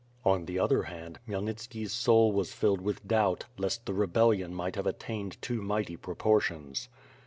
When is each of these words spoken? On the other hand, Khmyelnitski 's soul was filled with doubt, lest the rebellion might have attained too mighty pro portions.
On 0.25 0.45
the 0.45 0.57
other 0.57 0.81
hand, 0.81 1.19
Khmyelnitski 1.27 1.85
's 1.87 1.91
soul 1.93 2.31
was 2.31 2.51
filled 2.55 2.81
with 2.81 3.07
doubt, 3.07 3.45
lest 3.59 3.85
the 3.85 3.93
rebellion 3.93 4.51
might 4.51 4.75
have 4.75 4.87
attained 4.87 5.39
too 5.43 5.61
mighty 5.61 5.95
pro 5.95 6.15
portions. 6.15 6.89